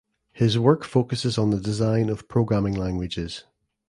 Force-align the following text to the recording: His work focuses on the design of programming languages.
His 0.31 0.57
work 0.57 0.83
focuses 0.83 1.37
on 1.37 1.51
the 1.51 1.59
design 1.59 2.09
of 2.09 2.27
programming 2.27 2.73
languages. 2.73 3.43